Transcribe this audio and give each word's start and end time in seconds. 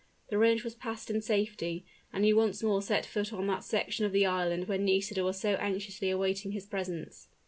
The 0.31 0.39
range 0.39 0.63
was 0.63 0.73
passed 0.73 1.11
in 1.11 1.21
safety, 1.21 1.85
and 2.11 2.25
he 2.25 2.33
once 2.33 2.63
more 2.63 2.81
set 2.81 3.05
foot 3.05 3.31
on 3.31 3.45
that 3.45 3.63
section 3.63 4.03
of 4.03 4.11
the 4.11 4.25
island 4.25 4.67
where 4.67 4.79
Nisida 4.79 5.23
was 5.23 5.39
so 5.39 5.53
anxiously 5.57 6.09
awaiting 6.09 6.53
his 6.53 6.65
presence. 6.65 7.27